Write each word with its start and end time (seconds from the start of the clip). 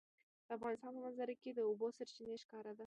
د 0.47 0.49
افغانستان 0.57 0.91
په 0.95 1.01
منظره 1.05 1.35
کې 1.41 1.51
د 1.53 1.59
اوبو 1.69 1.87
سرچینې 1.97 2.35
ښکاره 2.43 2.71
ده. 2.77 2.79